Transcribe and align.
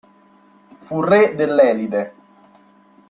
Fu 0.79 1.03
re 1.03 1.35
dell'Elide. 1.35 2.13